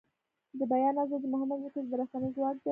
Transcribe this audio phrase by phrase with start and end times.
[0.57, 2.69] د بیان ازادي مهمه ده ځکه چې د رسنیو ځواک دی.